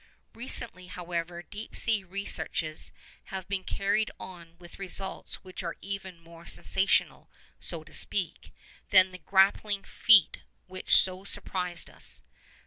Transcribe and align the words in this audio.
Recently, 0.33 0.87
however, 0.87 1.43
deep 1.43 1.75
sea 1.75 2.03
researches 2.03 2.91
have 3.25 3.47
been 3.47 3.63
carried 3.63 4.09
on 4.19 4.57
with 4.57 4.79
results 4.79 5.35
which 5.43 5.61
are 5.61 5.75
even 5.79 6.19
more 6.19 6.47
sensational, 6.47 7.29
so 7.59 7.83
to 7.83 7.93
speak, 7.93 8.51
than 8.89 9.11
the 9.11 9.19
grappling 9.19 9.83
feat 9.83 10.39
which 10.65 10.95
so 10.95 11.23
surprised 11.23 11.87
us. 11.87 12.19